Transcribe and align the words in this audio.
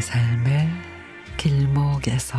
삶의 0.00 0.68
길목에서. 1.36 2.38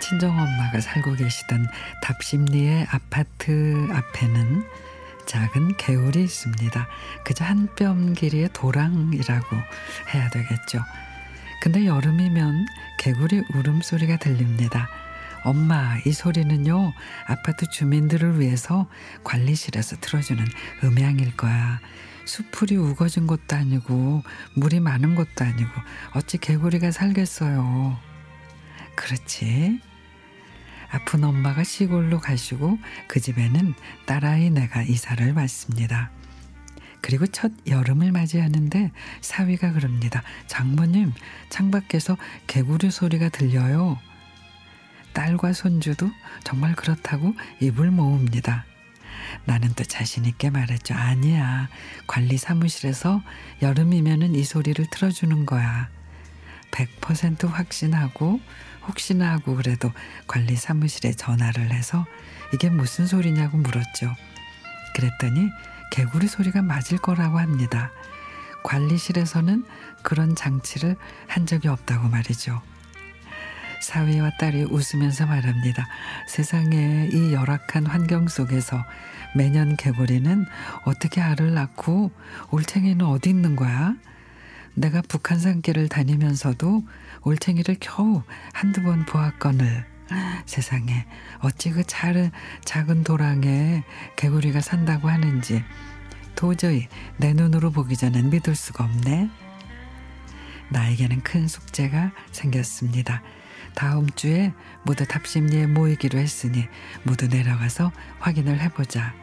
친정엄마가 0.00 0.80
살고 0.80 1.14
계시던 1.16 1.66
답심리의 2.02 2.86
아파트 2.90 3.88
앞에는 3.90 4.64
작은 5.26 5.76
개울이 5.76 6.22
있습니다. 6.24 6.88
그저 7.24 7.44
한 7.44 7.68
뼘 7.76 8.14
길이의 8.14 8.50
도랑이라고 8.52 9.56
해야 10.12 10.30
되겠죠. 10.30 10.80
근데 11.60 11.86
여름이면 11.86 12.66
개구리 12.98 13.42
울음소리가 13.54 14.18
들립니다. 14.18 14.88
엄마, 15.44 15.98
이 16.06 16.12
소리는요, 16.12 16.92
아파트 17.26 17.66
주민들을 17.68 18.40
위해서 18.40 18.86
관리실에서 19.24 19.96
틀어주는 20.00 20.44
음향일 20.84 21.36
거야. 21.36 21.80
수풀이 22.24 22.76
우거진 22.76 23.26
곳도 23.26 23.54
아니고, 23.56 24.22
물이 24.54 24.80
많은 24.80 25.14
곳도 25.14 25.44
아니고, 25.44 25.70
어찌 26.14 26.38
개구리가 26.38 26.90
살겠어요. 26.90 27.98
그렇지. 28.94 29.80
아픈 30.90 31.24
엄마가 31.24 31.64
시골로 31.64 32.20
가시고 32.20 32.78
그 33.08 33.20
집에는 33.20 33.74
딸아이 34.06 34.50
내가 34.50 34.82
이사를 34.82 35.32
왔습니다. 35.32 36.10
그리고 37.00 37.26
첫 37.26 37.52
여름을 37.66 38.12
맞이하는데 38.12 38.90
사위가 39.20 39.72
그럽니다. 39.72 40.22
장모님, 40.46 41.12
창밖에서 41.50 42.16
개구리 42.46 42.90
소리가 42.90 43.28
들려요. 43.28 43.98
딸과 45.12 45.52
손주도 45.52 46.10
정말 46.44 46.74
그렇다고 46.74 47.34
입을 47.60 47.90
모읍니다. 47.90 48.64
나는 49.44 49.72
또 49.74 49.84
자신있게 49.84 50.50
말했죠. 50.50 50.94
아니야. 50.94 51.68
관리 52.06 52.36
사무실에서 52.36 53.22
여름이면은 53.62 54.34
이 54.34 54.44
소리를 54.44 54.84
틀어주는 54.90 55.46
거야. 55.46 55.88
100% 56.74 57.48
확신하고 57.48 58.40
혹시나 58.86 59.32
하고 59.32 59.54
그래도 59.54 59.92
관리 60.26 60.56
사무실에 60.56 61.12
전화를 61.12 61.70
해서 61.70 62.04
이게 62.52 62.68
무슨 62.68 63.06
소리냐고 63.06 63.56
물었죠. 63.56 64.14
그랬더니 64.94 65.48
개구리 65.92 66.26
소리가 66.26 66.62
맞을 66.62 66.98
거라고 66.98 67.38
합니다. 67.38 67.92
관리실에서는 68.64 69.64
그런 70.02 70.34
장치를 70.34 70.96
한 71.28 71.46
적이 71.46 71.68
없다고 71.68 72.08
말이죠. 72.08 72.60
사위와 73.80 74.30
딸이 74.38 74.64
웃으면서 74.64 75.26
말합니다. 75.26 75.86
세상에 76.26 77.08
이 77.12 77.34
열악한 77.34 77.86
환경 77.86 78.28
속에서 78.28 78.82
매년 79.36 79.76
개구리는 79.76 80.46
어떻게 80.84 81.20
알을 81.20 81.52
낳고 81.52 82.10
올챙이는 82.50 83.04
어디 83.04 83.28
있는 83.28 83.56
거야? 83.56 83.94
내가 84.74 85.02
북한산길을 85.02 85.88
다니면서도 85.88 86.82
올챙이를 87.22 87.76
겨우 87.80 88.22
한두 88.52 88.82
번 88.82 89.04
보았거늘 89.06 89.86
세상에 90.46 91.06
어찌 91.40 91.70
그 91.70 91.84
작은, 91.84 92.30
작은 92.64 93.04
도랑에 93.04 93.84
개구리가 94.16 94.60
산다고 94.60 95.08
하는지 95.08 95.64
도저히 96.34 96.88
내 97.16 97.32
눈으로 97.32 97.70
보기 97.70 97.96
전엔 97.96 98.30
믿을 98.30 98.54
수가 98.54 98.84
없네. 98.84 99.30
나에게는 100.70 101.22
큰 101.22 101.46
숙제가 101.46 102.12
생겼습니다. 102.32 103.22
다음 103.74 104.08
주에 104.10 104.52
모두 104.84 105.06
답심리에 105.06 105.66
모이기로 105.66 106.18
했으니 106.18 106.66
모두 107.04 107.28
내려가서 107.28 107.92
확인을 108.18 108.60
해보자. 108.60 109.14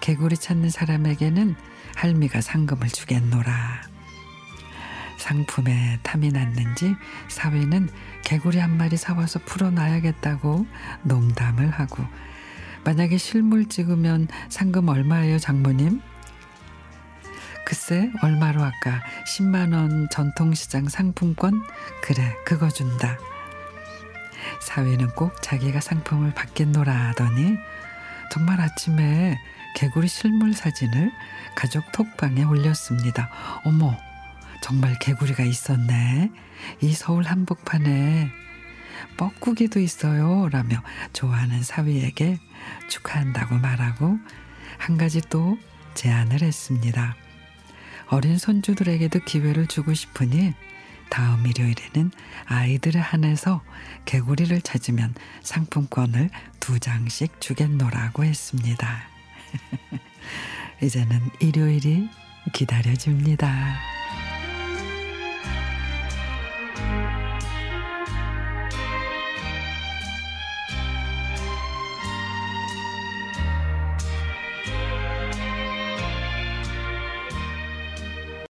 개구리 0.00 0.36
찾는 0.36 0.70
사람에게는 0.70 1.54
할미가 1.96 2.40
상금을 2.40 2.88
주겠노라. 2.88 3.92
상품에 5.22 6.00
탐이 6.02 6.30
났는지 6.30 6.96
사위는 7.28 7.88
개구리 8.24 8.58
한 8.58 8.76
마리 8.76 8.96
사와서 8.96 9.38
풀어놔야겠다고 9.44 10.66
농담을 11.04 11.70
하고 11.70 12.04
만약에 12.84 13.18
실물 13.18 13.68
찍으면 13.68 14.26
상금 14.48 14.88
얼마예요 14.88 15.38
장모님? 15.38 16.00
글쎄 17.64 18.10
얼마로 18.20 18.62
할까? 18.62 19.00
10만 19.28 19.72
원 19.72 20.08
전통시장 20.10 20.88
상품권? 20.88 21.62
그래 22.02 22.34
그거 22.44 22.68
준다. 22.68 23.16
사위는 24.60 25.14
꼭 25.14 25.40
자기가 25.40 25.80
상품을 25.80 26.34
받겠노라 26.34 26.92
하더니 26.92 27.56
정말 28.32 28.60
아침에 28.60 29.38
개구리 29.76 30.08
실물 30.08 30.52
사진을 30.52 31.12
가족 31.54 31.92
톡방에 31.92 32.42
올렸습니다. 32.42 33.30
어머 33.64 33.96
정말 34.62 34.96
개구리가 34.98 35.42
있었네. 35.42 36.30
이 36.80 36.94
서울 36.94 37.24
한복판에 37.24 38.30
뻐꾸기도 39.18 39.80
있어요. 39.80 40.48
라며 40.50 40.82
좋아하는 41.12 41.62
사위에게 41.62 42.38
축하한다고 42.88 43.56
말하고 43.56 44.18
한 44.78 44.96
가지 44.96 45.20
또 45.20 45.58
제안을 45.94 46.40
했습니다. 46.42 47.16
어린 48.06 48.38
손주들에게도 48.38 49.20
기회를 49.24 49.66
주고 49.66 49.92
싶으니 49.94 50.54
다음 51.10 51.46
일요일에는 51.46 52.10
아이들을 52.46 53.00
한해서 53.00 53.62
개구리를 54.04 54.58
찾으면 54.62 55.14
상품권을 55.42 56.30
두 56.60 56.78
장씩 56.78 57.40
주겠노라고 57.40 58.24
했습니다. 58.24 59.02
이제는 60.80 61.20
일요일이 61.40 62.08
기다려집니다. 62.52 64.01